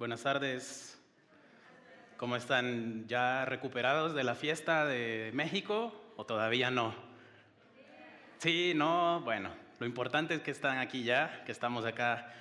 [0.00, 0.98] Buenas tardes.
[2.16, 3.06] ¿Cómo están?
[3.06, 6.94] ¿Ya recuperados de la fiesta de México o todavía no?
[8.38, 12.32] Sí, no, bueno, lo importante es que están aquí ya, que estamos acá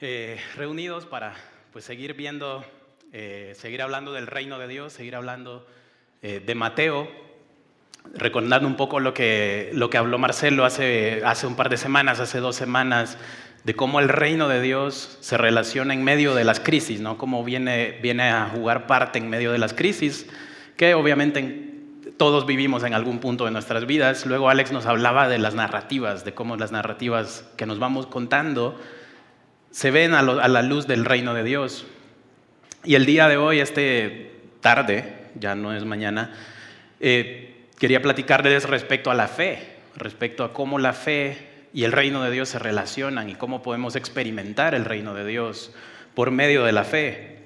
[0.00, 1.34] eh, reunidos para
[1.72, 2.64] pues seguir viendo,
[3.12, 5.68] eh, seguir hablando del reino de Dios, seguir hablando
[6.20, 7.08] eh, de Mateo,
[8.14, 12.18] recordando un poco lo que, lo que habló Marcelo hace, hace un par de semanas,
[12.18, 13.18] hace dos semanas,
[13.66, 17.18] de cómo el reino de Dios se relaciona en medio de las crisis, ¿no?
[17.18, 20.28] Cómo viene, viene a jugar parte en medio de las crisis,
[20.76, 21.72] que obviamente
[22.16, 24.24] todos vivimos en algún punto de nuestras vidas.
[24.24, 28.80] Luego Alex nos hablaba de las narrativas, de cómo las narrativas que nos vamos contando
[29.72, 31.86] se ven a, la luz del reino de Dios.
[32.84, 36.32] Y el día de hoy, este tarde, ya no es mañana,
[37.00, 41.45] eh, quería platicarles respecto a la fe, respecto a cómo la fe
[41.76, 45.74] y el reino de Dios se relacionan y cómo podemos experimentar el reino de Dios
[46.14, 47.40] por medio de la fe.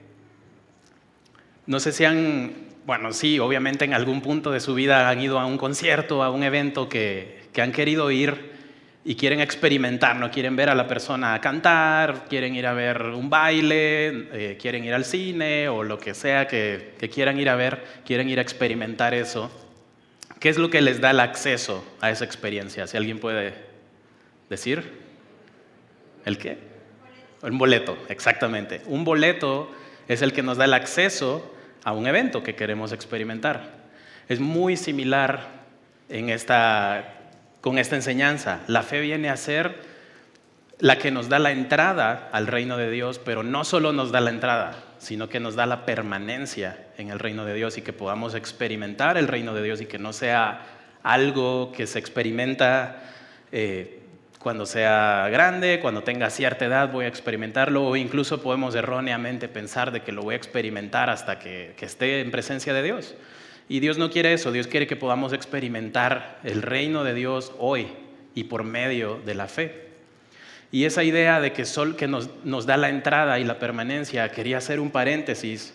[1.67, 2.53] No sé si han,
[2.87, 6.31] bueno, sí, obviamente en algún punto de su vida han ido a un concierto, a
[6.31, 8.53] un evento que, han querido ir
[9.05, 13.31] y quieren experimentar, no quieren ver a la persona cantar, quieren ir a ver un
[13.31, 17.57] baile, eh, quieren ir al cine o lo que sea que, que quieran ir a
[17.57, 19.51] ver, quieren ir a experimentar eso.
[20.39, 22.87] ¿Qué es lo que les da el acceso a esa experiencia?
[22.87, 23.70] Si alguien puede
[24.51, 25.01] decir?
[26.27, 26.59] ¿El qué?
[27.43, 28.83] Un boleto, exactamente.
[28.85, 29.71] Un boleto
[30.09, 33.81] es el que nos da el acceso a un evento que queremos experimentar.
[34.29, 35.49] Es muy similar
[36.11, 37.15] en esta,
[37.63, 38.61] con esta enseñanza.
[38.67, 39.89] La fe viene a ser
[40.79, 44.21] la que nos da la entrada al reino de Dios, pero no solo nos da
[44.21, 47.93] la entrada, sino que nos da la permanencia en el reino de Dios y que
[47.93, 50.63] podamos experimentar el reino de Dios y que no sea
[51.03, 53.03] algo que se experimenta
[53.53, 54.00] eh,
[54.41, 59.93] cuando sea grande, cuando tenga cierta edad voy a experimentarlo o incluso podemos erróneamente pensar
[59.93, 63.15] de que lo voy a experimentar hasta que, esté en presencia de Dios.
[63.69, 67.89] Y Dios no quiere eso, Dios quiere que podamos experimentar el reino de Dios hoy
[68.35, 69.91] y por medio de la fe.
[70.73, 72.31] Y esa idea de que Sol que nos,
[72.65, 75.75] da la entrada y la permanencia, quería hacer un paréntesis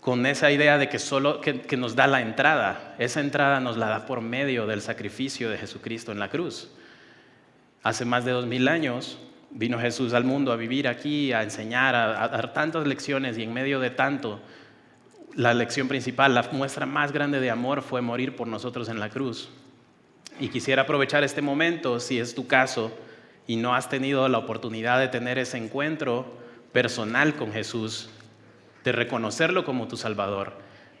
[0.00, 3.88] con esa idea de que solo que nos da la entrada, esa entrada nos la
[3.88, 6.70] da por medio del sacrificio de Jesucristo en la cruz.
[7.82, 9.18] Hace más de dos mil años
[9.50, 13.52] vino Jesús al mundo a vivir aquí, a enseñar, a, dar tantas lecciones y en
[13.52, 14.40] medio de tanto,
[15.34, 19.08] la lección principal, la muestra más grande de amor fue morir por nosotros en la
[19.08, 19.50] cruz.
[20.38, 22.92] Y quisiera aprovechar este momento, si es tu caso,
[23.46, 26.38] y no has tenido la oportunidad de tener ese encuentro
[26.72, 28.10] personal con Jesús,
[28.84, 30.54] de reconocerlo como tu Salvador,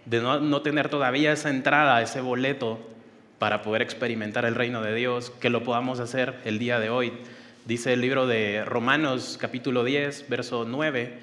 [0.04, 2.80] de no, no tener todavía esa entrada, ese boleto
[3.42, 7.12] para poder experimentar el reino de Dios, que lo podamos hacer el día de hoy.
[7.64, 11.18] Dice el libro de Romanos capítulo 10, verso 9,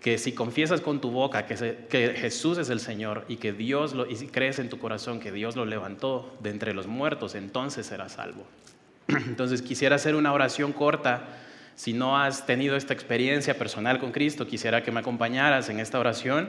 [0.00, 4.08] que si confiesas con tu boca que, Jesús es el Señor y que Dios lo,
[4.08, 8.12] y crees en tu corazón que Dios lo levantó de entre los muertos, entonces serás
[8.12, 8.46] salvo.
[9.08, 11.24] Entonces quisiera hacer una oración corta.
[11.74, 15.98] Si no has tenido esta experiencia personal con Cristo, quisiera que me acompañaras en esta
[15.98, 16.48] oración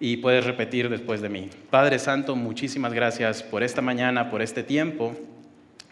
[0.00, 1.50] y puedes repetir después de mí.
[1.70, 5.16] Padre Santo, muchísimas gracias por esta mañana, por este tiempo.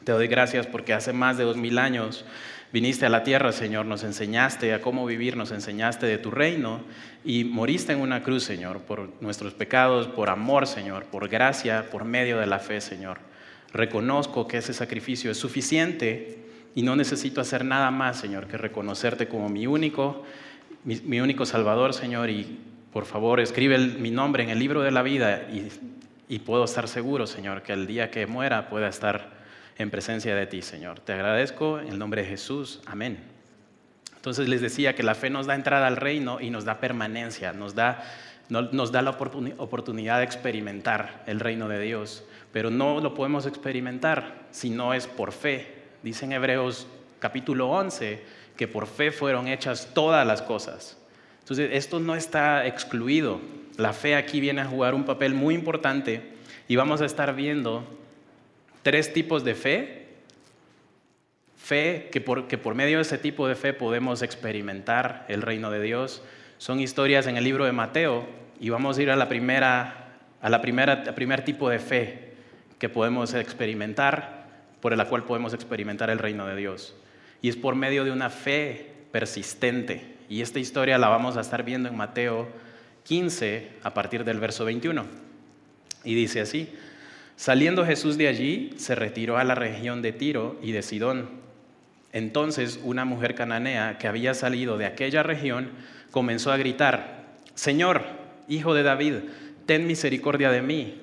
[0.04, 2.24] Te doy gracias porque hace más de dos mil años
[2.72, 6.82] viniste a la tierra, Señor, nos enseñaste a cómo vivir, nos enseñaste de tu reino
[7.24, 12.04] y moriste en una cruz, Señor, por nuestros pecados, por amor, Señor, por gracia, por
[12.04, 13.18] medio de la fe, Señor.
[13.72, 16.44] Reconozco que ese sacrificio es suficiente
[16.74, 20.24] y no necesito hacer nada más, Señor, que reconocerte como mi único,
[20.84, 22.58] mi, mi único Salvador, Señor, y
[22.96, 25.42] por favor, escribe mi nombre en el libro de la vida
[26.28, 29.34] y, puedo estar seguro, Señor, que el día que muera pueda estar
[29.76, 31.00] en presencia de ti, Señor.
[31.00, 32.80] Te agradezco en el nombre de Jesús.
[32.86, 33.22] Amén.
[34.14, 37.52] Entonces les decía que la fe nos da entrada al reino y nos da permanencia,
[37.52, 38.02] nos da,
[38.48, 44.46] nos da la oportunidad de experimentar el reino de Dios, pero no lo podemos experimentar
[44.52, 45.82] si no es por fe.
[46.02, 46.86] Dice en Hebreos
[47.18, 48.24] capítulo 11
[48.56, 50.96] que por fe fueron hechas todas las cosas.
[51.46, 53.40] Entonces, esto no está excluido.
[53.76, 56.20] La fe aquí viene a jugar un papel muy importante
[56.66, 57.84] y vamos a estar viendo
[58.82, 60.06] tres tipos de fe.
[61.56, 65.70] Fe que por, que por medio de ese tipo de fe podemos experimentar el reino
[65.70, 66.20] de Dios.
[66.58, 68.26] Son historias en el libro de Mateo
[68.58, 72.32] y vamos a ir a la primera, a la primera, primer tipo de fe
[72.80, 74.48] que podemos experimentar,
[74.80, 76.96] por la cual podemos experimentar el reino de Dios.
[77.40, 80.15] Y es por medio de una fe persistente.
[80.28, 82.48] Y esta historia la vamos a estar viendo en Mateo
[83.04, 85.04] 15 a partir del verso 21.
[86.04, 86.72] Y dice así,
[87.36, 91.28] saliendo Jesús de allí, se retiró a la región de Tiro y de Sidón.
[92.12, 95.70] Entonces una mujer cananea que había salido de aquella región
[96.10, 98.02] comenzó a gritar, Señor,
[98.48, 99.14] hijo de David,
[99.66, 101.00] ten misericordia de mí.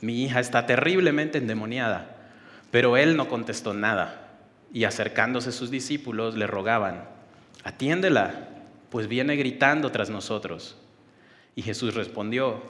[0.00, 2.16] Mi hija está terriblemente endemoniada.
[2.70, 4.32] Pero él no contestó nada.
[4.72, 7.04] Y acercándose sus discípulos le rogaban,
[7.62, 8.48] atiéndela,
[8.94, 10.76] pues viene gritando tras nosotros.
[11.56, 12.62] Y Jesús respondió,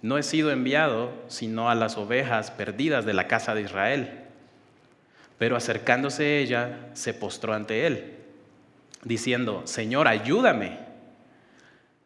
[0.00, 4.20] no he sido enviado sino a las ovejas perdidas de la casa de Israel.
[5.38, 8.14] Pero acercándose ella, se postró ante él,
[9.02, 10.78] diciendo, Señor, ayúdame.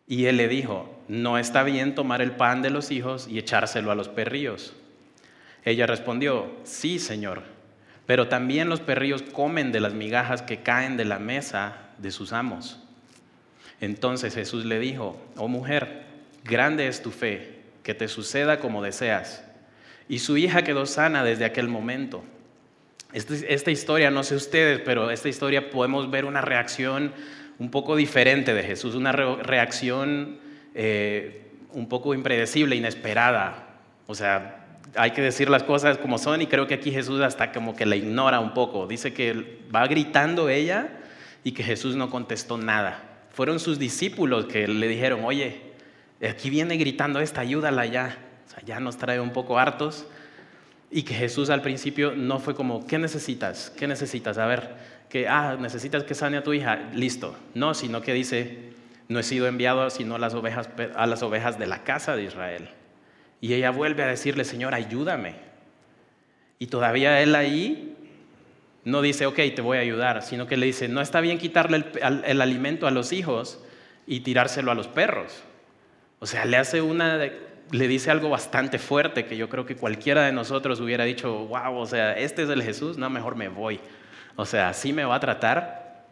[0.06, 3.90] Y él le dijo, no está bien tomar el pan de los hijos y echárselo
[3.90, 4.72] a los perrillos.
[5.66, 7.42] Ella respondió, sí, Señor,
[8.06, 12.32] pero también los perrillos comen de las migajas que caen de la mesa de sus
[12.32, 12.80] amos.
[13.80, 16.04] Entonces Jesús le dijo, oh mujer,
[16.44, 19.44] grande es tu fe, que te suceda como deseas.
[20.08, 22.24] Y su hija quedó sana desde aquel momento.
[23.12, 27.12] Este, esta, historia, no sé ustedes, pero esta historia podemos ver una reacción
[27.58, 30.38] un poco diferente de Jesús, una reacción
[30.74, 33.68] eh, un poco impredecible, inesperada.
[34.06, 37.52] O sea, hay que decir las cosas como son y creo que aquí Jesús hasta
[37.52, 38.86] como que la ignora un poco.
[38.86, 40.88] Dice que va gritando ella
[41.44, 43.15] y que Jesús no contestó nada.
[43.36, 45.60] Fueron sus discípulos que le dijeron, oye,
[46.26, 48.16] aquí viene gritando esta, ayúdala ya.
[48.46, 50.06] O sea, ya nos trae un poco hartos.
[50.90, 53.68] Y que Jesús al principio no fue como, ¿qué necesitas?
[53.76, 54.38] ¿Qué necesitas?
[54.38, 54.76] A ver,
[55.10, 57.36] que, ah, necesitas que sane a tu hija, listo.
[57.52, 58.70] No, sino que dice,
[59.08, 62.24] no he sido enviado sino a las ovejas, a las ovejas de la casa de
[62.24, 62.70] Israel.
[63.42, 65.34] Y ella vuelve a decirle, Señor, ayúdame.
[66.58, 67.95] Y todavía él ahí
[68.86, 71.84] no dice, ok, te voy a ayudar, sino que le dice, no está bien quitarle
[72.00, 73.58] el, el alimento a los hijos
[74.06, 75.42] y tirárselo a los perros.
[76.20, 77.18] O sea, le hace una,
[77.72, 81.76] le dice algo bastante fuerte que yo creo que cualquiera de nosotros hubiera dicho, wow,
[81.76, 83.80] o sea, este es el Jesús, no, mejor me voy.
[84.36, 86.04] O sea, así me va a tratar.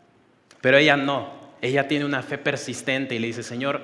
[0.61, 1.31] Pero ella no,
[1.63, 3.83] ella tiene una fe persistente y le dice, Señor,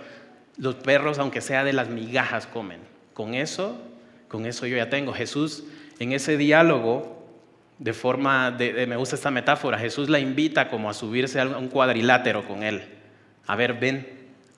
[0.56, 2.80] los perros, aunque sea de las migajas, comen.
[3.14, 3.80] Con eso,
[4.26, 5.12] con eso yo ya tengo.
[5.12, 5.62] Jesús,
[6.00, 7.19] en ese diálogo,
[7.80, 11.68] de forma, de, me gusta esta metáfora, Jesús la invita como a subirse a un
[11.68, 12.84] cuadrilátero con él.
[13.46, 14.06] A ver, ven,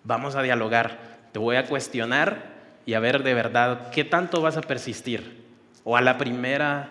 [0.04, 2.52] vamos a dialogar te voy a cuestionar
[2.84, 5.40] y a ver de verdad qué tanto vas a persistir.
[5.84, 6.90] O a la primera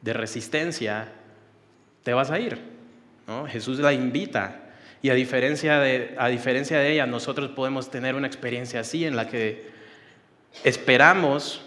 [0.00, 1.08] de resistencia
[2.02, 2.58] te vas a ir.
[3.48, 4.60] Jesús la invita.
[5.02, 9.16] Y a diferencia, de, a diferencia de ella, nosotros podemos tener una experiencia así en
[9.16, 9.68] la que
[10.62, 11.60] esperamos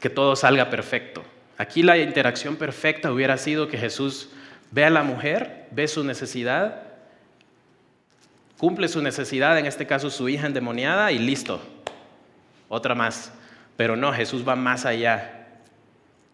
[0.00, 1.24] que todo salga perfecto.
[1.58, 4.30] Aquí la interacción perfecta hubiera sido que Jesús
[4.70, 6.86] ve a la mujer, ve su necesidad
[8.58, 11.60] cumple su necesidad, en este caso su hija endemoniada, y listo,
[12.68, 13.32] otra más.
[13.76, 15.46] Pero no, Jesús va más allá.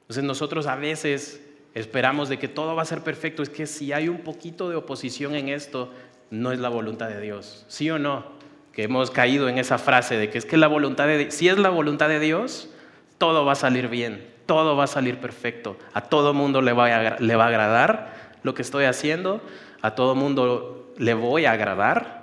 [0.03, 1.43] Entonces nosotros a veces
[1.75, 3.43] esperamos de que todo va a ser perfecto.
[3.43, 5.93] Es que si hay un poquito de oposición en esto,
[6.31, 7.65] no es la voluntad de Dios.
[7.69, 8.25] ¿Sí o no?
[8.73, 11.59] Que hemos caído en esa frase de que es que la voluntad de si es
[11.59, 12.71] la voluntad de Dios,
[13.19, 15.77] todo va a salir bien, todo va a salir perfecto.
[15.93, 19.41] A todo mundo le va a, le va a agradar lo que estoy haciendo,
[19.81, 22.23] a todo mundo le voy a agradar,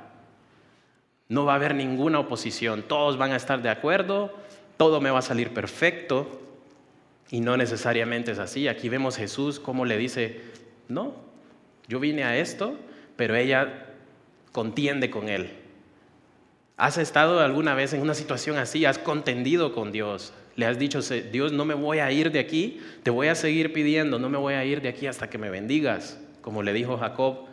[1.28, 4.34] no va a haber ninguna oposición, todos van a estar de acuerdo,
[4.78, 6.42] todo me va a salir perfecto
[7.30, 8.68] y no necesariamente es así.
[8.68, 10.42] Aquí vemos Jesús como le dice,
[10.88, 11.14] no,
[11.88, 12.76] yo vine a esto,
[13.16, 13.86] pero ella
[14.52, 15.52] contiende con él.
[16.78, 18.86] ¿Has estado alguna vez en una situación así?
[18.86, 20.34] ¿Has contendido con Dios?
[20.60, 21.00] Le has dicho,
[21.32, 24.38] Dios, no me voy a ir de aquí, te voy a seguir pidiendo, no me
[24.38, 27.46] voy a ir de aquí hasta que me bendigas, como le dijo Jacob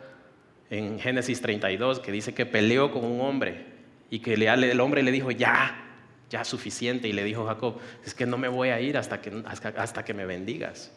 [0.69, 3.63] en Génesis 32, que dice que peleó con un hombre
[4.09, 5.85] y que el hombre le dijo, ya,
[6.29, 7.07] ya suficiente.
[7.07, 10.13] Y le dijo Jacob, es que no me voy a ir hasta que, hasta que
[10.13, 10.91] me bendigas.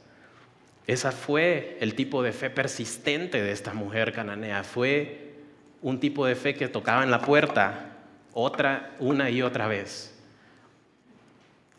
[0.88, 4.64] Esa fue el tipo de fe persistente de esta mujer cananea.
[4.64, 5.34] Fue
[5.80, 7.98] un tipo de fe que tocaba en la puerta
[8.32, 10.19] otra, una y otra vez.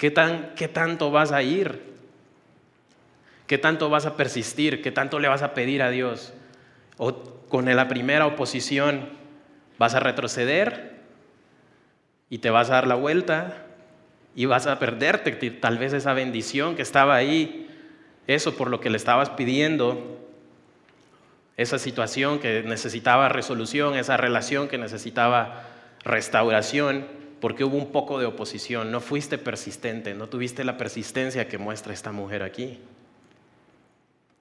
[0.02, 1.80] ¿Qué, tan, ¿Qué tanto vas a ir?
[3.46, 4.82] ¿Qué tanto vas a persistir?
[4.82, 6.34] ¿Qué tanto le vas a pedir a Dios?
[6.98, 7.14] o
[7.50, 9.10] con la primera oposición
[9.78, 10.96] vas a retroceder
[12.32, 13.64] y te vas a dar la vuelta
[14.36, 17.70] y vas a perderte tal vez esa bendición que estaba ahí,
[18.26, 20.20] eso por lo que le estabas pidiendo,
[21.58, 25.62] esa situación que necesitaba resolución, esa relación que necesitaba
[26.04, 31.58] restauración, porque hubo un poco de oposición, no fuiste persistente, no tuviste la persistencia que
[31.58, 32.78] muestra esta mujer aquí.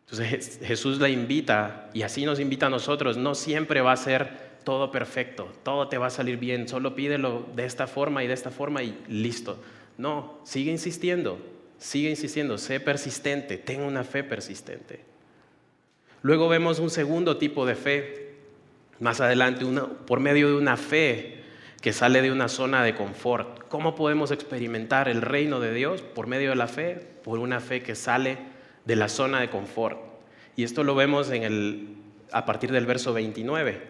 [0.04, 3.16] Entonces Jesús la invita y así nos invita a nosotros.
[3.16, 7.46] No siempre va a ser todo perfecto, todo te va a salir bien, solo pídelo
[7.56, 9.58] de esta forma y de esta forma y listo.
[9.96, 11.38] No, sigue insistiendo,
[11.78, 15.00] sigue insistiendo, sé persistente, ten una fe persistente.
[16.22, 18.34] Luego vemos un segundo tipo de fe,
[18.98, 19.64] más adelante,
[20.06, 21.39] por medio de una fe
[21.80, 23.66] que sale de una zona de confort.
[23.68, 26.02] ¿Cómo podemos experimentar el reino de Dios?
[26.02, 28.38] Por medio de la fe, por una fe que sale
[28.84, 29.98] de la zona de confort.
[30.56, 31.88] Y esto lo vemos en el,
[32.32, 33.80] a partir del verso 29.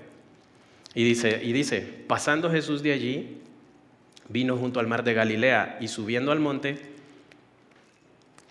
[0.94, 3.38] Y dice, y dice, pasando Jesús de allí,
[4.28, 6.78] vino junto al mar de Galilea y subiendo al monte,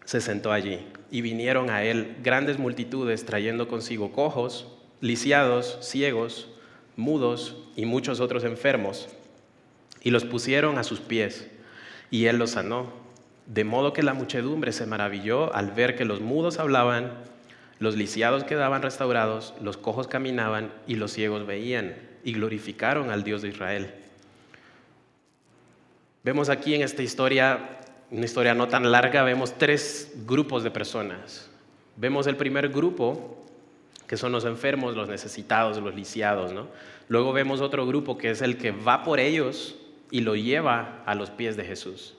[0.04, 0.86] se sentó allí.
[1.12, 4.68] Y vinieron a él grandes multitudes trayendo consigo cojos,
[5.00, 6.50] lisiados, ciegos,
[6.98, 9.08] mudos y muchos otros enfermos,
[10.02, 11.50] y los pusieron a sus pies,
[12.12, 12.92] y él los sanó.
[13.46, 17.14] De modo que la muchedumbre se maravilló al ver que los mudos hablaban,
[17.80, 23.42] los lisiados quedaban restaurados, los cojos caminaban y los ciegos veían, y glorificaron al Dios
[23.42, 23.94] de Israel.
[26.24, 27.80] Vemos aquí en esta historia,
[28.12, 31.50] una historia no tan larga, vemos tres grupos de personas.
[31.96, 33.46] Vemos el primer grupo,
[34.06, 36.52] que son los enfermos, los necesitados, los lisiados.
[36.52, 36.68] ¿no?
[37.08, 39.76] Luego vemos otro grupo que es el que va por ellos
[40.12, 42.16] y lo lleva a los pies de Jesús.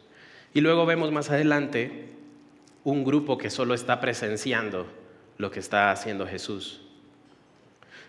[0.55, 2.09] Y luego vemos más adelante
[2.85, 4.87] un grupo que solo está presenciando
[5.39, 6.83] lo que está haciendo Jesús.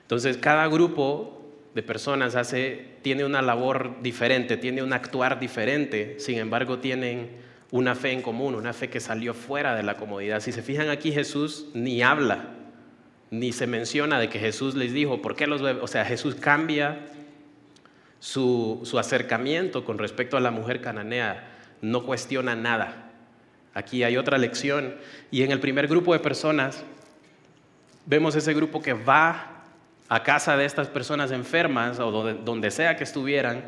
[0.02, 1.42] Entonces, cada grupo
[1.74, 7.30] de personas hace, tiene una labor diferente, tiene un actuar diferente, sin embargo tienen
[7.72, 10.42] una fe en común, una fe que salió fuera de la comodidad.
[10.42, 12.50] Si se fijan aquí, Jesús ni habla,
[13.30, 17.00] ni se menciona de que Jesús les dijo, ¿por qué los O sea, Jesús cambia
[18.22, 21.44] su, acercamiento con respecto a la mujer cananea,
[21.82, 23.10] no cuestiona nada.
[23.74, 24.96] Aquí hay otra lección.
[25.32, 26.84] Y en el primer grupo de personas,
[28.06, 29.64] vemos ese grupo que va
[30.08, 33.64] a casa de estas personas enfermas o donde, sea que estuvieran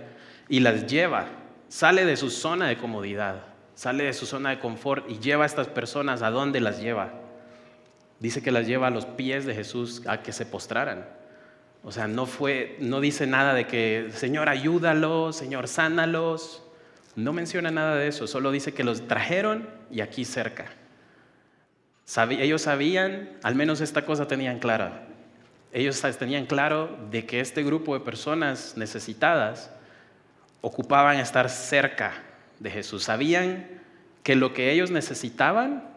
[0.47, 1.25] y las lleva.
[1.67, 3.41] Sale de su zona de comodidad,
[3.73, 7.11] sale de su zona de confort y lleva a estas personas a dónde las lleva.
[8.19, 11.22] Dice que las lleva a los pies de Jesús a que se postraran.
[11.83, 16.63] O sea, no fue, no dice nada de que, Señor, ayúdalos, Señor, sánalos.
[17.15, 20.65] No menciona nada de eso, solo dice que los trajeron y aquí cerca.
[22.29, 25.07] ellos sabían, al menos esta cosa tenían clara,
[25.73, 29.71] ellos tenían claro de que este grupo de personas necesitadas
[30.61, 32.13] ocupaban estar cerca
[32.59, 33.03] de Jesús.
[33.03, 33.67] Sabían
[34.23, 35.92] que lo que ellos necesitaban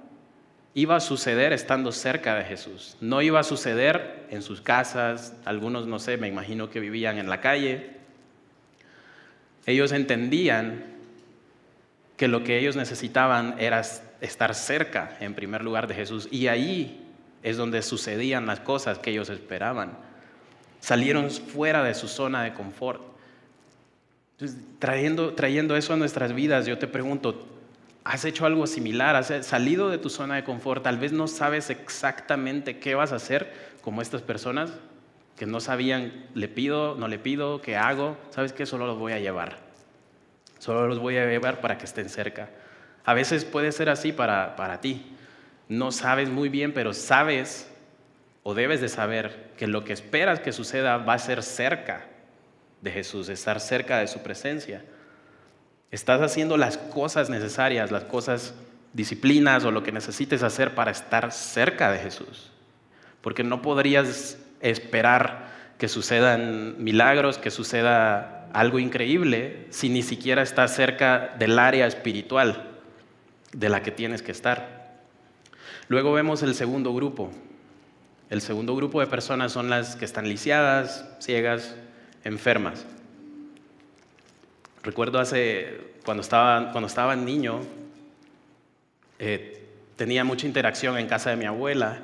[0.77, 2.99] iba a suceder estando cerca de Jesús.
[3.01, 7.31] No iba a suceder en sus casas, algunos no sé, me imagino que vivían en
[7.31, 7.93] la calle.
[9.65, 10.85] Ellos entendían
[12.19, 13.81] que lo que ellos necesitaban era
[14.21, 16.29] estar cerca, en primer lugar, de Jesús.
[16.31, 17.03] Y ahí
[17.43, 19.97] es donde sucedían las cosas que ellos esperaban.
[20.81, 23.01] Salieron fuera de su zona de confort.
[24.33, 27.56] Entonces, trayendo, trayendo eso a nuestras vidas, yo te pregunto,
[28.07, 29.17] ¿has hecho algo similar?
[29.17, 30.83] ¿Has salido de tu zona de confort?
[30.83, 34.73] Tal vez no sabes exactamente qué vas a hacer como estas personas
[35.37, 38.17] que no sabían, le pido, no le pido, qué hago.
[38.31, 38.65] ¿Sabes qué?
[38.65, 39.59] Solo los voy a llevar.
[40.59, 42.49] Solo los voy a llevar para que estén cerca.
[43.05, 45.13] A veces puede ser así para, para ti
[45.69, 47.69] no sabes muy bien, pero sabes
[48.43, 52.07] o debes de saber que lo que esperas que suceda va a ser cerca
[52.81, 54.85] de Jesús, estar cerca de su presencia.
[55.91, 58.55] Estás haciendo las cosas necesarias, las cosas
[58.93, 62.51] disciplinas o lo que necesites hacer para estar cerca de Jesús.
[63.21, 70.75] Porque no podrías esperar que sucedan milagros, que suceda algo increíble, si ni siquiera estás
[70.75, 72.79] cerca del área espiritual
[73.53, 74.77] de la que tienes que estar.
[75.89, 77.31] Luego vemos el segundo grupo.
[78.29, 81.77] El segundo grupo de personas son las que están lisiadas, ciegas,
[82.25, 82.87] enfermas.
[84.87, 87.61] Recuerdo hace, cuando estaba, cuando estaba niño,
[89.19, 89.67] eh,
[89.97, 91.99] tenía mucha interacción en casa de mi abuela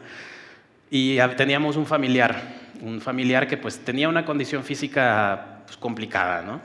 [0.91, 2.43] y teníamos un familiar,
[2.81, 6.61] un familiar que pues tenía una condición física pues, complicada, ¿no?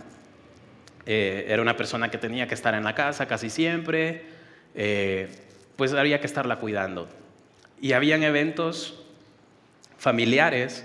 [1.05, 4.25] Eh, era una persona que tenía que estar en la casa casi siempre,
[4.73, 5.29] eh,
[5.75, 7.07] pues había que estarla cuidando.
[7.79, 9.05] Y habían eventos
[9.99, 10.83] familiares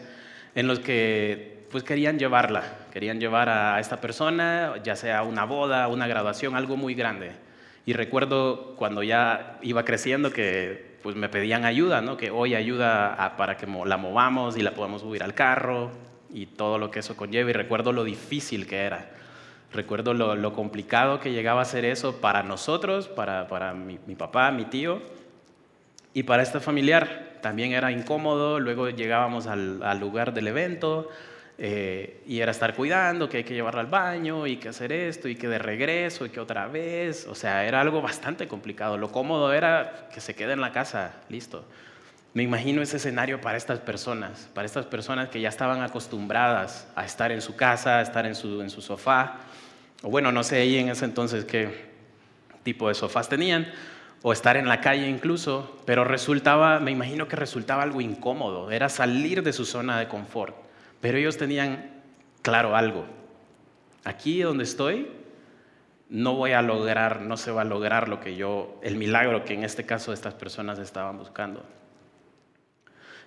[0.55, 2.63] en los que pues querían llevarla,
[2.93, 7.33] querían llevar a esta persona, ya sea una boda, una graduación, algo muy grande.
[7.87, 12.19] Y recuerdo cuando ya iba creciendo que pues me pedían ayuda, ¿no?
[12.19, 15.91] que hoy ayuda para que la movamos y la podamos subir al carro
[16.31, 17.49] y todo lo que eso conlleva.
[17.49, 19.11] Y recuerdo lo difícil que era.
[19.73, 24.67] Recuerdo lo, complicado que llegaba a ser eso para nosotros, para, para mi, papá, mi
[24.67, 25.01] tío,
[26.13, 27.39] y para este familiar.
[27.41, 31.09] También era incómodo, luego llegábamos al, al lugar del evento
[31.59, 35.29] eh, y era estar cuidando, que hay que llevarla al baño y que hacer esto
[35.29, 37.27] y que de regreso y que otra vez.
[37.27, 38.99] O sea, era algo bastante complicado.
[38.99, 41.65] Lo cómodo era que se quede en la casa, listo.
[42.35, 47.05] Me imagino ese escenario para estas personas, para estas personas que ya estaban acostumbradas a
[47.05, 49.41] estar en su casa, a estar en su, en su sofá,
[50.03, 51.93] o bueno, no sé ahí en ese entonces qué
[52.63, 53.71] tipo de sofás tenían,
[54.23, 58.89] o estar en la calle incluso, pero resultaba, me imagino que resultaba algo incómodo, era
[58.89, 60.57] salir de su zona de confort,
[61.03, 61.91] pero ellos tenían
[62.41, 63.05] claro algo,
[64.05, 65.11] aquí donde estoy,
[66.09, 69.53] no voy a lograr, no se va a lograr lo que yo, el milagro que
[69.53, 71.63] en este caso estas personas estaban buscando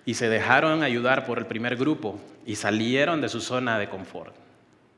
[0.06, 4.34] y se dejaron ayudar por el primer grupo y salieron de su zona de confort.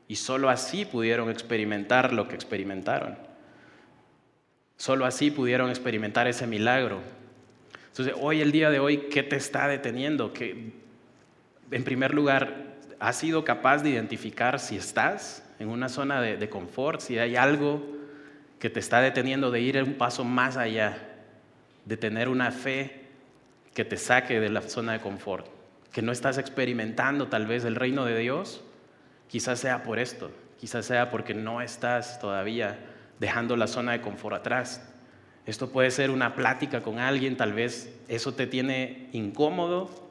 [0.07, 3.17] Y solo así pudieron experimentar lo que experimentaron.
[4.77, 7.01] Solo así pudieron experimentar ese milagro.
[7.87, 10.31] Entonces, hoy, el día de hoy, ¿qué te está deteniendo?
[10.31, 10.73] Que,
[11.71, 12.68] en primer lugar,
[12.99, 17.35] ¿has sido capaz de identificar si estás en una zona de, de confort, si hay
[17.35, 17.81] algo
[18.59, 20.97] que te está deteniendo de ir un paso más allá,
[21.85, 23.07] de tener una fe
[23.73, 25.47] que te saque de la zona de confort,
[25.91, 28.61] que no estás experimentando tal vez el reino de Dios,
[29.27, 32.77] quizás sea por esto, quizás sea porque no estás todavía
[33.19, 34.85] dejando la zona de confort atrás.
[35.45, 40.08] Esto puede ser una plática con alguien, tal vez eso te tiene incómodo,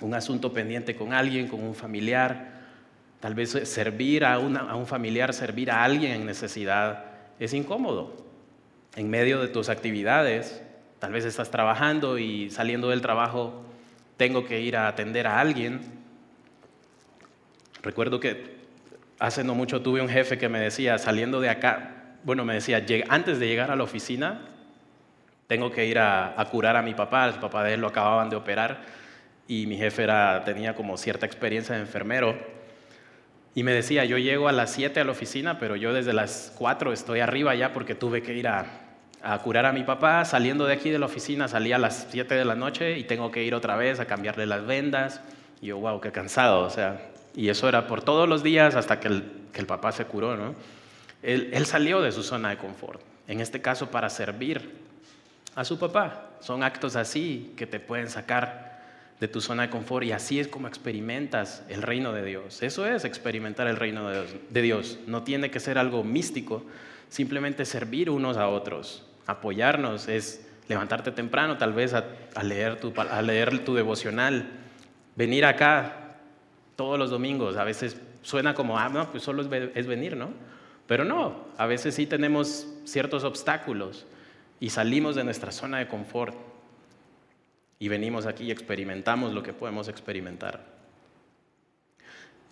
[0.00, 2.52] un asunto pendiente con alguien, con un familiar,
[3.20, 4.38] tal vez servir a, a
[4.76, 7.04] un familiar, servir a alguien en necesidad,
[7.38, 8.24] es incómodo.
[8.96, 10.62] En medio de tus actividades,
[11.04, 13.62] Tal vez estás trabajando y saliendo del trabajo
[14.16, 15.82] tengo que ir a atender a alguien.
[17.82, 18.56] Recuerdo que
[19.18, 22.82] hace no mucho tuve un jefe que me decía, saliendo de acá, bueno, me decía,
[23.10, 24.46] antes de llegar a la oficina,
[25.46, 28.36] tengo que ir a, curar a mi papá, el papá de él lo acababan de
[28.36, 28.80] operar
[29.46, 32.36] y mi jefe era, tenía como cierta experiencia de enfermero.
[33.54, 36.52] Y me decía, yo llego a las 7 a la oficina, pero yo desde las
[36.58, 38.66] 4 estoy arriba ya porque tuve que ir a,
[39.22, 40.24] a curar a mi papá.
[40.24, 43.30] Saliendo de aquí de la oficina, salía a las 7 de la noche y tengo
[43.30, 45.20] que ir otra vez a cambiarle las vendas.
[45.60, 46.62] Y yo, wow, qué cansado.
[46.62, 47.00] O sea,
[47.36, 50.36] y eso era por todos los días hasta que el, que el papá se curó,
[50.36, 50.54] ¿no?
[51.22, 53.00] Él, él salió de su zona de confort.
[53.28, 54.84] En este caso, para servir
[55.54, 56.30] a su papá.
[56.40, 58.73] Son actos así que te pueden sacar
[59.20, 62.62] de tu zona de confort y así es como experimentas el reino de Dios.
[62.62, 64.98] Eso es experimentar el reino de Dios.
[65.06, 66.64] No tiene que ser algo místico,
[67.08, 72.04] simplemente servir unos a otros apoyarnos, es levantarte temprano, tal vez a,
[72.42, 74.50] leer, tu, devocional,
[75.16, 76.16] venir acá
[76.76, 77.56] todos los domingos.
[77.56, 80.30] A veces suena como, ah, no, pues solo es, venir, ¿no?
[80.86, 84.06] Pero no, a veces sí tenemos ciertos obstáculos
[84.60, 86.34] y salimos de nuestra zona de confort
[87.78, 90.64] y venimos aquí y experimentamos lo que podemos experimentar.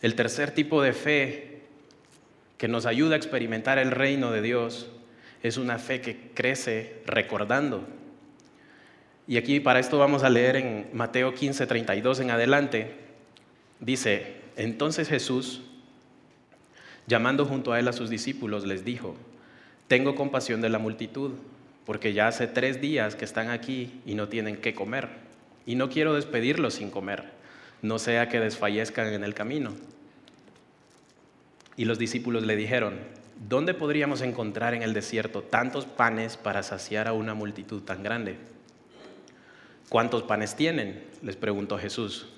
[0.00, 1.62] El tercer tipo de fe
[2.58, 4.88] que nos ayuda a experimentar el reino de Dios
[5.42, 7.86] es una fe que crece recordando.
[9.26, 12.94] Y aquí para esto vamos a leer en Mateo 15, 32 en adelante.
[13.80, 15.62] Dice, entonces Jesús,
[17.06, 19.16] llamando junto a él a sus discípulos, les dijo,
[19.88, 21.32] tengo compasión de la multitud,
[21.84, 25.08] porque ya hace tres días que están aquí y no tienen qué comer,
[25.66, 27.24] y no quiero despedirlos sin comer,
[27.82, 29.74] no sea que desfallezcan en el camino.
[31.76, 32.98] Y los discípulos le dijeron,
[33.48, 38.36] ¿dónde podríamos encontrar en el desierto tantos panes para saciar a una multitud tan grande?
[39.88, 41.02] ¿Cuántos panes tienen?
[41.22, 42.28] les preguntó Jesús.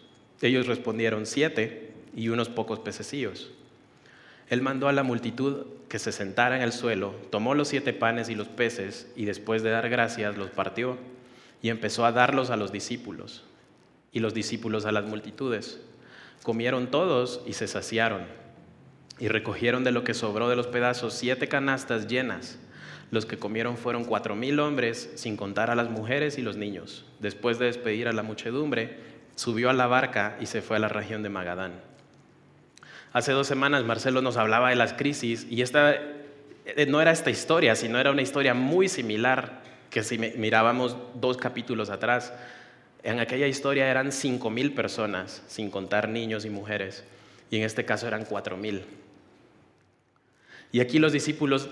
[0.41, 3.51] Ellos respondieron, siete y unos pocos pececillos.
[4.49, 8.29] Él mandó a la multitud que se sentara en el suelo, tomó los siete panes
[8.29, 10.99] y los peces y después de dar gracias los partió
[11.63, 13.45] y empezó a darlos a los discípulos
[14.13, 15.81] y los discípulos a las multitudes.
[16.43, 18.27] Comieron todos y se saciaron
[19.19, 22.59] y recogieron de lo que sobró de los pedazos siete canastas llenas.
[23.11, 27.07] Los que comieron fueron cuatro mil hombres, sin contar a las mujeres y los niños.
[27.21, 28.99] Después de despedir a la muchedumbre,
[29.37, 31.94] subió a la barca y se fue a la región de Magadán.
[33.15, 37.31] Hace dos semanas Marcelo nos hablaba de las crisis y esta eh, no era esta
[37.31, 42.33] historia, sino era una historia muy similar que si mirábamos dos capítulos atrás.
[43.05, 47.05] En aquella historia eran cinco mil personas, sin contar niños y mujeres,
[47.53, 48.85] y en este caso eran cuatro mil.
[50.73, 51.69] Y aquí los discípulos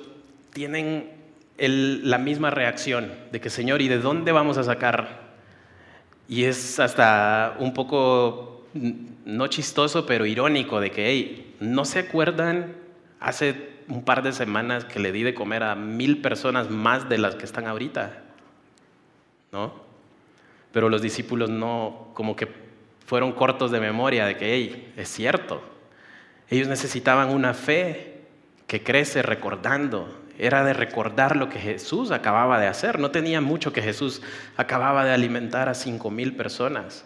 [0.52, 1.10] tienen
[1.58, 5.32] la misma reacción de que, Señor, ¿y de dónde vamos a sacar?
[6.28, 12.74] Y es hasta un poco, no chistoso, pero irónico, de que, hey, ¿no se acuerdan
[13.20, 17.18] hace un par de semanas que le di de comer a mil personas más de
[17.18, 18.22] las que están ahorita?
[19.52, 19.74] ¿No?
[20.72, 22.48] Pero los discípulos no, como que
[23.06, 25.62] fueron cortos de memoria de que, hey, es cierto.
[26.48, 28.22] Ellos necesitaban una fe
[28.66, 30.18] que crece recordando.
[30.38, 32.98] Era de recordar lo que Jesús acababa de hacer.
[32.98, 34.22] No tenía mucho que Jesús
[34.56, 37.04] acababa de alimentar a cinco mil personas.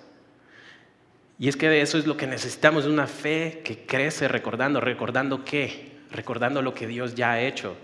[1.39, 4.81] Y es que de eso es lo que necesitamos, una fe que crece recordando.
[4.81, 5.93] ¿Recordando qué?
[6.11, 7.77] Recordando lo que Dios ya ha hecho.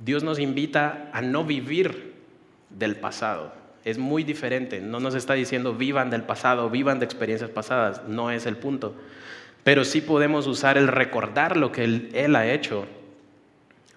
[0.00, 2.14] Dios nos invita a no vivir
[2.70, 3.52] del pasado.
[3.84, 4.80] Es muy diferente.
[4.80, 8.02] No nos está diciendo vivan del pasado, vivan de experiencias pasadas.
[8.08, 8.94] No es el punto.
[9.62, 12.86] Pero sí podemos usar el recordar lo que Él, ha hecho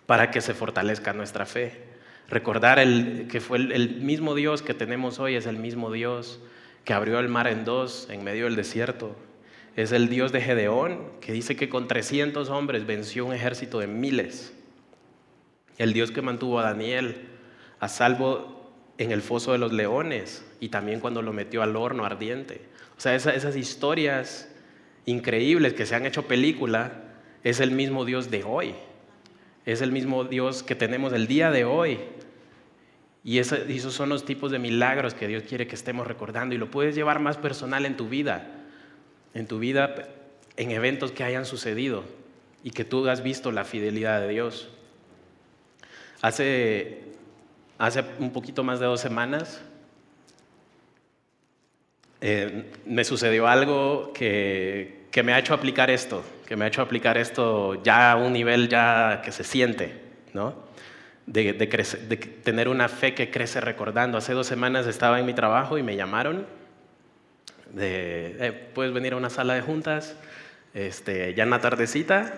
[0.05, 1.92] para que se fortalezca nuestra fe.
[2.33, 6.39] Recordar el, que fue el mismo Dios que tenemos hoy, es el mismo Dios
[6.83, 9.15] que abrió el mar en dos en medio del desierto.
[9.75, 13.85] Es el Dios de Gedeón, que dice que con 300 hombres venció un ejército de
[13.85, 14.51] miles.
[15.77, 17.27] El Dios que mantuvo a Daniel
[17.79, 22.03] a salvo en el foso de los leones y también cuando lo metió al horno
[22.03, 22.61] ardiente.
[22.97, 24.51] O sea, esas, historias
[25.05, 26.93] increíbles que se han hecho película,
[27.43, 28.73] es el mismo Dios de hoy.
[29.67, 31.99] Es el mismo Dios que tenemos el día de hoy
[33.23, 36.69] y, esos son los tipos de milagros que Dios quiere que estemos recordando y lo
[36.69, 38.47] puedes llevar más personal en tu vida,
[39.33, 40.09] en tu vida,
[40.57, 42.03] en eventos que hayan sucedido
[42.63, 44.69] y que tú has visto la fidelidad de Dios.
[46.21, 47.01] Hace,
[47.77, 49.61] hace un poquito más de dos semanas
[52.19, 56.81] eh, me sucedió algo que, que me ha hecho aplicar esto, que me ha hecho
[56.81, 60.01] aplicar esto ya a un nivel ya que se siente,
[60.33, 60.62] ¿no?
[61.25, 61.53] De,
[62.43, 64.17] tener una fe que crece recordando.
[64.17, 66.45] Hace dos semanas estaba en mi trabajo y me llamaron
[67.73, 70.15] de, eh, puedes venir a una sala de juntas,
[70.73, 72.33] este, ya en la tardecita,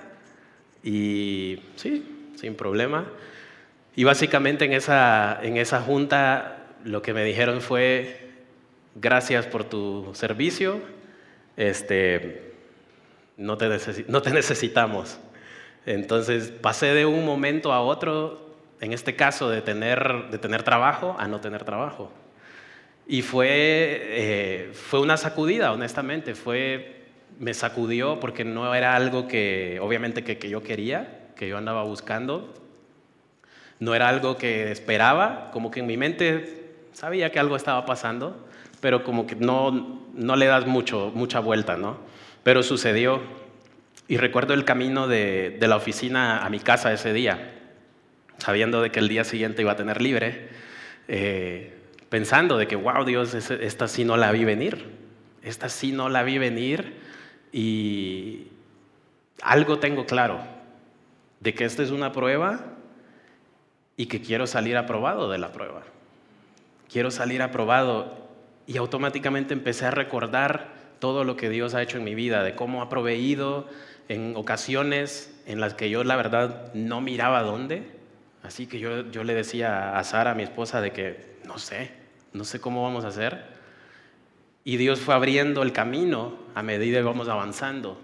[0.84, 3.06] y sí, sin problema.
[3.96, 8.30] Y básicamente en esa, en esa junta lo que me dijeron fue,
[8.96, 10.80] gracias por tu servicio,
[11.58, 12.54] este,
[13.38, 13.68] no, te
[14.08, 15.18] no te necesitamos.
[15.86, 18.45] Entonces pasé de un momento a otro
[18.82, 22.12] en este caso de tener, de tener trabajo a no tener trabajo.
[23.08, 27.04] Y fue, eh, fue una sacudida, honestamente, fue,
[27.40, 31.84] me sacudió porque no era algo que, obviamente, que, que yo quería, que yo andaba
[31.84, 32.54] buscando,
[33.80, 38.48] no era algo que esperaba, como que en mi mente sabía que algo estaba pasando,
[38.82, 41.98] pero como que no, no le das mucho, mucha vuelta, ¿no?
[42.44, 43.22] Pero sucedió.
[44.08, 47.55] Y recuerdo el camino de, de la oficina a mi casa ese día
[48.38, 50.50] sabiendo de que el día siguiente iba a tener libre,
[51.08, 51.74] eh,
[52.10, 54.92] pensando de que, wow, Dios, esta sí no la vi venir,
[55.44, 56.96] esta sí no la vi venir
[57.52, 58.48] y
[59.42, 60.40] algo tengo claro,
[61.40, 62.74] de que esta es una prueba
[63.98, 65.84] y que quiero salir aprobado de la prueba.
[66.92, 68.26] Quiero salir aprobado
[68.68, 72.56] y automáticamente empecé a recordar todo lo que Dios ha hecho en mi vida, de
[72.56, 73.68] cómo ha proveído
[74.08, 77.95] en ocasiones en las que yo la verdad no miraba dónde,
[78.46, 81.92] Así que yo, yo le decía a Sara, mi esposa, de que no sé,
[82.34, 83.44] no sé cómo vamos a hacer.
[84.64, 88.02] Y Dios fue abriendo el camino a medida que vamos avanzando.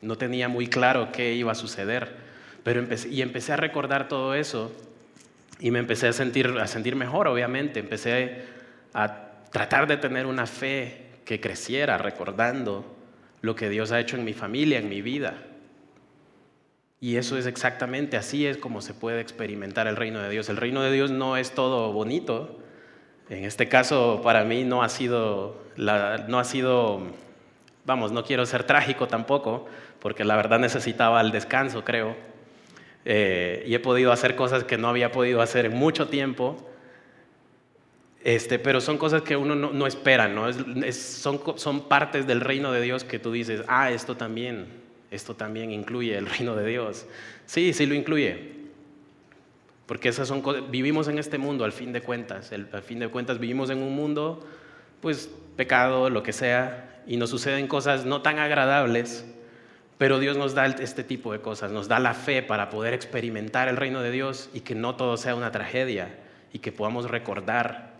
[0.00, 2.16] No tenía muy claro qué iba a suceder,
[2.62, 4.72] pero y empecé a recordar todo eso
[5.60, 7.80] y me empecé a sentir, a sentir mejor, obviamente.
[7.80, 8.42] Empecé
[8.92, 12.84] a tratar de tener una fe que creciera recordando
[13.40, 15.34] lo que Dios ha hecho en mi familia, en mi vida.
[17.04, 20.48] Y eso es exactamente así es como se puede experimentar el reino de Dios.
[20.48, 22.58] El reino de Dios no es todo bonito.
[23.28, 27.02] En este caso, para mí no ha sido, no ha sido,
[27.84, 29.66] vamos, no quiero ser trágico tampoco,
[30.00, 32.16] porque la verdad necesitaba el descanso, creo.
[33.04, 36.56] Eh, y he podido hacer cosas que no había podido hacer en mucho tiempo.
[38.22, 40.50] Este, pero son cosas que uno no, espera, ¿no?
[40.94, 44.83] son, son partes del reino de Dios que tú dices, ah, esto también
[45.14, 47.06] esto también incluye el reino de Dios.
[47.46, 48.52] Sí, sí lo incluye.
[49.86, 52.52] Porque esas son vivimos en este mundo al fin de cuentas.
[52.52, 54.46] al fin de cuentas vivimos en un mundo,
[55.00, 59.26] pues pecado, lo que sea, y nos suceden cosas no tan agradables,
[59.98, 63.68] pero Dios nos da este tipo de cosas, nos da la fe para poder experimentar
[63.68, 66.18] el reino de Dios y que no todo sea una tragedia
[66.52, 67.92] y que podamos recordar,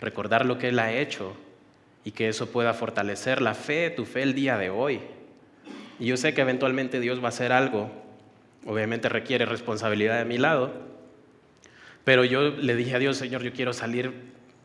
[0.00, 1.36] recordar lo que Él ha hecho
[2.04, 5.00] y que eso pueda fortalecer la fe, tu fe el día de hoy.
[5.98, 7.90] Y yo sé que eventualmente Dios va a hacer algo.
[8.66, 10.72] Obviamente requiere responsabilidad de mi lado.
[12.04, 14.12] Pero yo le dije a Dios, Señor, yo quiero salir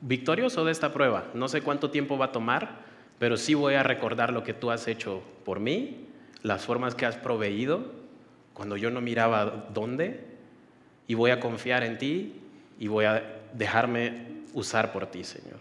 [0.01, 1.25] victorioso de esta prueba.
[1.33, 2.81] No sé cuánto tiempo va a tomar,
[3.19, 6.07] pero sí voy a recordar lo que tú has hecho por mí,
[6.41, 7.91] las formas que has proveído,
[8.53, 10.25] cuando yo no miraba dónde,
[11.07, 12.41] y voy a confiar en ti
[12.79, 15.59] y voy a dejarme usar por ti, Señor.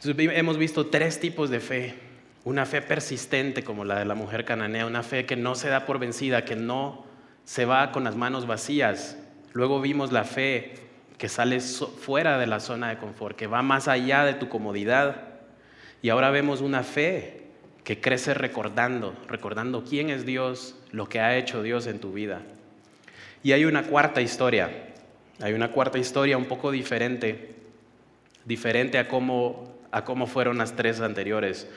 [0.00, 1.94] Entonces, hemos visto tres tipos de fe
[2.44, 5.86] una fe persistente como la de la mujer cananea, una fe que no se da
[5.86, 7.04] por vencida, que no,
[7.44, 9.16] se va con las manos vacías.
[9.52, 10.74] Luego vimos la fe
[11.18, 15.22] que sale fuera de la zona de confort, que va más allá de tu comodidad.
[16.02, 17.42] Y ahora vemos una fe
[17.84, 22.42] que crece recordando, recordando quién es Dios, lo que ha hecho Dios en tu vida.
[23.42, 24.70] Y hay una cuarta historia,
[25.40, 27.54] hay una cuarta historia un poco diferente,
[28.44, 31.68] diferente a cómo, a cómo fueron las tres anteriores.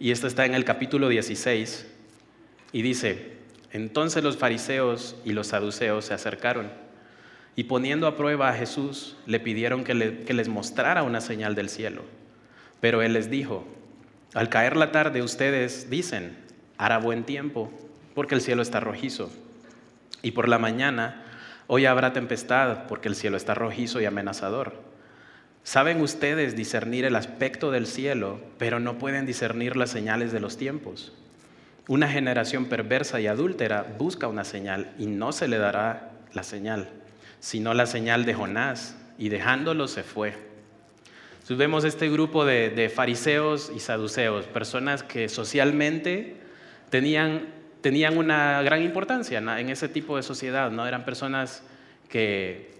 [0.00, 1.86] Y esta está en el capítulo 16
[2.72, 3.34] y dice,
[3.70, 6.72] entonces los fariseos y los saduceos se acercaron
[7.54, 11.68] y poniendo a prueba a Jesús le pidieron que, que les mostrara una señal del
[11.68, 12.02] cielo.
[12.80, 13.68] Pero él les dijo,
[14.32, 16.34] al caer la tarde ustedes dicen,
[16.78, 17.70] hará buen tiempo,
[18.14, 19.30] porque el cielo está rojizo.
[20.22, 21.24] Y por la mañana,
[21.66, 24.89] hoy habrá tempestad, porque el cielo está rojizo y amenazador.
[25.62, 30.56] Saben ustedes discernir el aspecto del cielo, pero no pueden discernir las señales de los
[30.56, 31.12] tiempos.
[31.86, 36.88] Una generación perversa y adúltera busca una señal y no se le dará la señal,
[37.40, 40.50] sino la señal de Jonás, y dejándolo se fue
[41.56, 46.36] vemos este grupo de, fariseos y saduceos, personas que socialmente
[46.90, 47.46] tenían,
[47.80, 50.86] tenían una gran importancia en ese tipo de sociedad, ¿no?
[50.86, 51.62] Eran personas
[52.08, 52.79] que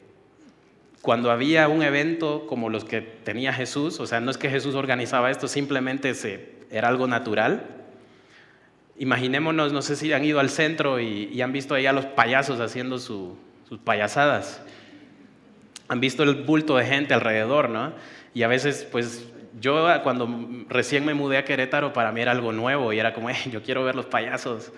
[1.02, 4.74] cuando había un evento como los que tenía Jesús, o sea, no es que Jesús
[4.74, 7.64] organizaba esto, simplemente se, era algo natural.
[8.98, 12.60] Imaginémonos, no sé si han ido al centro y, han visto ahí a los payasos
[12.60, 13.38] haciendo sus
[13.82, 14.62] payasadas.
[15.88, 17.94] Han visto el bulto de gente alrededor, ¿no?
[18.34, 19.26] Y a veces, pues
[19.58, 20.28] yo cuando
[20.68, 23.84] recién me mudé a Querétaro, para mí era algo nuevo y era como, yo quiero
[23.84, 24.70] ver los payasos.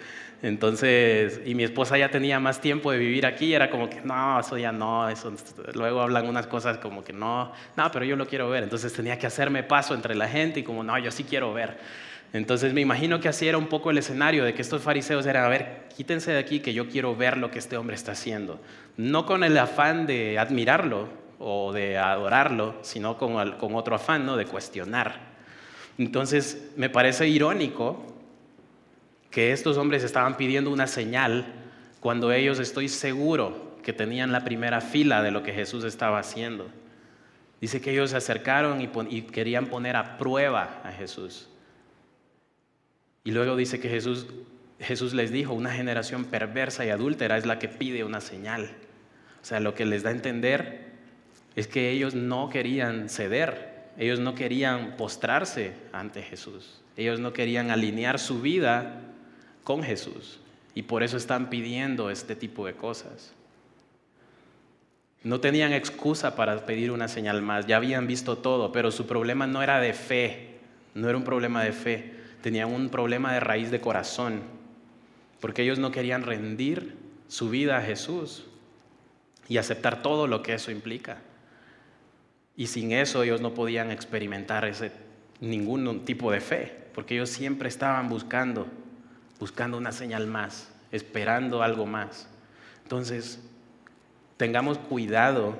[0.43, 4.01] Entonces, y mi esposa ya tenía más tiempo de vivir aquí, y era como que,
[4.01, 5.33] no, eso ya no, eso,
[5.75, 8.65] luego hablan unas cosas como que no, no, pero yo lo quiero ver.
[8.65, 11.79] Entonces tenía que hacerme paso entre la gente y como, no, yo sí quiero ver.
[12.33, 15.45] Entonces me imagino que así era un poco el escenario de que estos fariseos eran,
[15.45, 18.59] a ver, quítense de aquí que yo quiero ver lo que este hombre está haciendo.
[18.97, 24.37] No con el afán de admirarlo, o de adorarlo, sino con, con otro afán, ¿no?
[24.37, 25.33] de cuestionar.
[25.99, 28.12] Entonces, me parece irónico
[29.33, 31.47] que estos hombres estaban pidiendo una señal
[32.01, 36.69] cuando ellos estoy seguro que tenían la primera fila de lo que Jesús estaba haciendo.
[37.61, 41.49] Dice que ellos se acercaron y, querían poner a prueba a Jesús.
[43.25, 44.27] Y luego dice que Jesús,
[44.79, 48.71] Jesús les dijo, una generación perversa y adúltera es la que pide una señal.
[49.41, 50.93] O sea, lo que les da a entender
[51.57, 57.71] es que ellos no querían ceder, ellos no querían postrarse ante Jesús, ellos no querían
[57.71, 59.12] alinear su vida
[59.65, 60.41] con Jesús
[60.75, 63.33] y por eso están pidiendo este tipo de cosas.
[65.23, 69.47] No tenían excusa para pedir una señal más, ya habían visto todo, pero su problema
[69.47, 70.59] no era de fe,
[70.95, 74.43] no era un problema de fe, tenían un problema de raíz de corazón,
[75.41, 76.97] porque ellos no querían rendir
[77.29, 78.47] su vida a Jesús
[79.49, 81.19] y aceptar todo lo que eso implica.
[82.57, 84.93] Y sin eso ellos no podían experimentar ese,
[85.41, 88.67] ningún tipo de fe, porque ellos siempre estaban buscando,
[89.43, 92.29] buscando una señal más, esperando algo más.
[92.85, 93.41] Entonces,
[94.37, 95.59] tengamos cuidado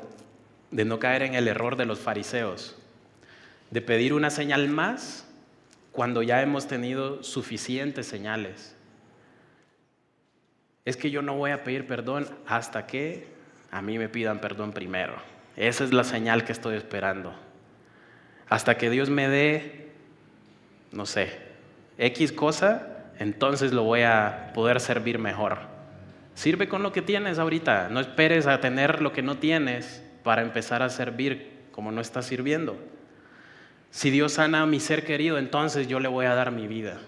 [0.71, 2.77] de no caer en el error de los fariseos,
[3.73, 5.27] de pedir una señal más
[5.91, 8.77] cuando ya hemos tenido suficientes señales.
[10.85, 13.27] Es que yo no voy a pedir perdón hasta que
[13.73, 15.17] a mí me pidan perdón primero.
[15.57, 17.35] Esa es la señal que estoy esperando.
[18.49, 19.91] Hasta que Dios me dé,
[20.93, 21.37] no sé,
[21.99, 22.92] X cosa,
[23.23, 25.59] entonces lo voy a poder servir mejor.
[26.35, 27.89] Sirve con lo que tienes ahorita.
[27.89, 32.27] No esperes a tener lo que no tienes para empezar a servir como no estás
[32.27, 32.77] sirviendo.
[33.91, 36.99] Si Dios sana a mi ser querido, entonces yo le voy a dar mi vida.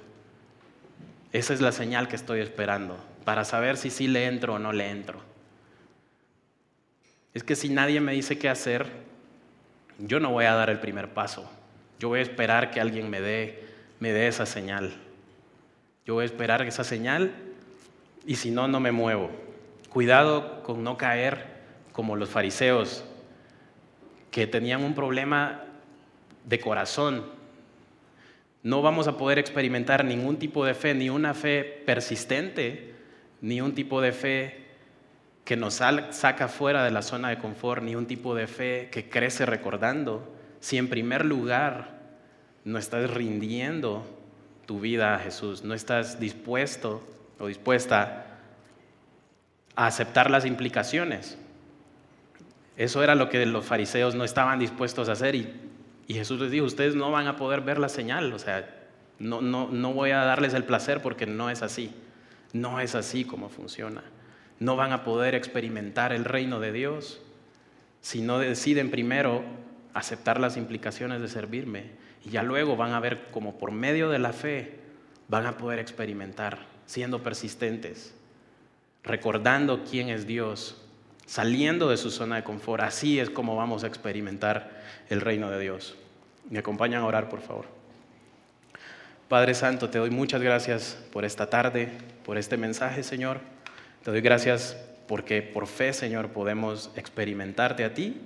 [1.33, 4.73] Esa es la señal que estoy esperando para saber si sí le entro o no
[4.73, 5.35] le entro
[7.35, 8.87] es que si nadie me dice qué hacer,
[9.99, 11.51] yo no voy a dar el primer paso.
[11.99, 13.65] Yo voy a esperar que alguien me dé,
[13.99, 14.95] me dé esa señal.
[16.07, 17.33] Yo voy a esperar esa señal
[18.27, 19.31] y si no, no me muevo.
[19.89, 21.47] Cuidado con no caer
[21.93, 23.05] como los fariseos,
[24.31, 25.65] que tenían un problema
[26.45, 27.25] de corazón.
[28.63, 32.95] No vamos a poder experimentar ningún tipo de fe, ni una fe persistente,
[33.41, 34.65] ni un tipo de fe
[35.45, 39.09] que nos saca fuera de la zona de confort, ni un tipo de fe que
[39.09, 42.01] crece recordando, si en primer lugar
[42.65, 44.24] no estás rindiendo
[44.67, 47.03] tu vida a Jesús, no estás dispuesto
[47.39, 48.27] o dispuesta
[49.77, 51.39] a aceptar las implicaciones.
[52.77, 55.49] Eso era lo que los fariseos no estaban dispuestos a hacer y,
[56.09, 58.69] Jesús les dijo, ustedes no van a poder ver la señal, o sea,
[59.19, 61.95] no voy a darles el placer porque no es así,
[62.53, 64.03] no es así como funciona.
[64.61, 67.21] no van a poder experimentar el reino de Dios
[68.01, 69.43] si no deciden primero
[69.95, 71.93] aceptar las implicaciones de servirme
[72.25, 74.79] y ya luego van a ver como por medio de la fe
[75.29, 78.15] van a poder experimentar, siendo persistentes,
[79.03, 80.83] recordando quién es Dios,
[81.27, 82.83] saliendo de su zona de confort.
[82.83, 85.97] Así es como vamos a experimentar el reino de Dios.
[86.51, 87.67] Me acompañan a orar, por favor.
[89.29, 91.91] Padre Santo, te doy muchas gracias por esta tarde,
[92.25, 93.41] por este mensaje, Señor.
[94.03, 94.77] Te doy gracias
[95.09, 98.21] porque por fe, Señor, podemos experimentarte a ti,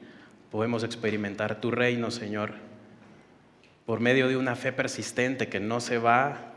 [0.50, 2.52] podemos experimentar tu reino, Señor,
[3.86, 6.52] por medio de una fe persistente que no se va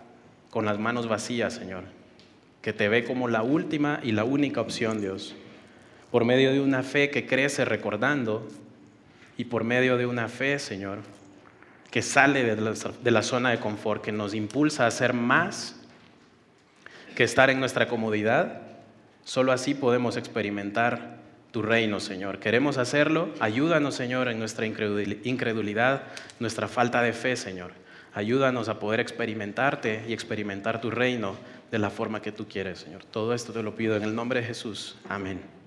[0.49, 1.85] con las manos vacías, Señor,
[2.61, 5.35] que te ve como la última y la única opción, Dios,
[6.11, 8.47] por medio de una fe que crece recordando
[9.37, 10.99] y por medio de una fe, Señor,
[11.89, 15.77] que sale de la, zona de confort, que nos impulsa a hacer más
[17.15, 18.61] que estar en nuestra comodidad,
[19.23, 21.20] solo así podemos experimentar
[21.51, 22.39] tu reino, Señor.
[22.39, 26.03] Queremos hacerlo, ayúdanos, Señor, en nuestra incredulidad,
[26.39, 27.71] nuestra falta de fe, Señor.
[28.13, 31.35] Ayúdanos a poder experimentarte y experimentar tu reino
[31.71, 33.05] de la forma que tú quieres, Señor.
[33.05, 34.97] Todo esto te lo pido en el nombre de Jesús.
[35.07, 35.60] Amén.